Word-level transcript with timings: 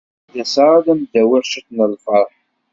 Ad 0.29 0.33
d-aseɣ 0.37 0.69
ad 0.77 0.85
am-d-awiɣ 0.91 1.43
ciṭ 1.51 1.67
n 1.69 1.77
lferḥ. 1.93 2.33